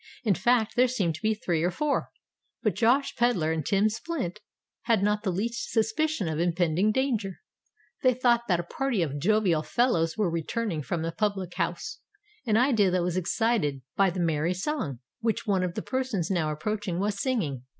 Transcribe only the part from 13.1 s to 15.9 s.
excited by the merry song which one of the